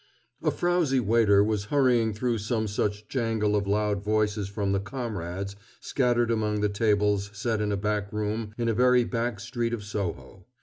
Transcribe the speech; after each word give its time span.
A 0.41 0.49
frowsy 0.49 0.99
waiter 0.99 1.43
was 1.43 1.65
hurrying 1.65 2.11
through 2.15 2.39
some 2.39 2.67
such 2.67 3.07
jangle 3.07 3.55
of 3.55 3.67
loud 3.67 4.03
voices 4.03 4.49
from 4.49 4.71
the 4.71 4.79
"comrades" 4.79 5.55
scattered 5.79 6.31
among 6.31 6.61
the 6.61 6.69
tables 6.69 7.29
set 7.33 7.61
in 7.61 7.71
a 7.71 7.77
back 7.77 8.11
room 8.11 8.55
in 8.57 8.67
a 8.67 8.73
very 8.73 9.03
back 9.03 9.39
street 9.39 9.75
of 9.75 9.83
Soho. 9.83 10.47